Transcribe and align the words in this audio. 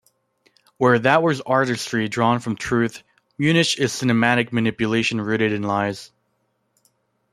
Where 0.77 0.97
that 0.97 1.21
was 1.21 1.41
artistry 1.41 2.07
drawn 2.07 2.39
from 2.39 2.55
truth, 2.55 3.03
Munich 3.37 3.77
is 3.77 3.93
cinematic 3.93 4.51
manipulation 4.51 5.21
rooted 5.21 5.51
in 5.53 5.61
lies. 5.61 6.11